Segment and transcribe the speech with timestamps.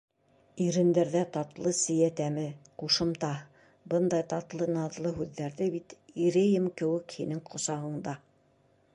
[0.63, 2.45] Ирендәрҙә— татлы сейә тәме,
[2.83, 3.29] Ҡушымта:
[3.93, 5.95] Бындай татлы, наҙлы һүҙҙәрҙе бит
[6.29, 8.15] Ирейем кеүек һинең ҡосағыңда.